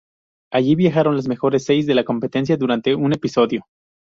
[0.51, 3.67] Allí viajaron las mejores seis de la competencia durante un episodio.